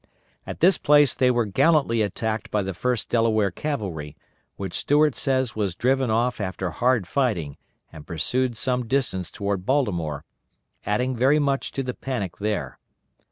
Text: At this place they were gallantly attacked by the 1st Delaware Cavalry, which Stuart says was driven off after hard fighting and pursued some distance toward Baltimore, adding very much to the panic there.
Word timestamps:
At 0.47 0.61
this 0.61 0.79
place 0.79 1.13
they 1.13 1.29
were 1.29 1.45
gallantly 1.45 2.01
attacked 2.01 2.49
by 2.49 2.63
the 2.63 2.71
1st 2.71 3.07
Delaware 3.09 3.51
Cavalry, 3.51 4.17
which 4.55 4.73
Stuart 4.73 5.15
says 5.15 5.55
was 5.55 5.75
driven 5.75 6.09
off 6.09 6.41
after 6.41 6.71
hard 6.71 7.07
fighting 7.07 7.55
and 7.93 8.07
pursued 8.07 8.57
some 8.57 8.87
distance 8.87 9.29
toward 9.29 9.63
Baltimore, 9.63 10.25
adding 10.87 11.15
very 11.15 11.37
much 11.37 11.71
to 11.73 11.83
the 11.83 11.93
panic 11.93 12.37
there. 12.37 12.79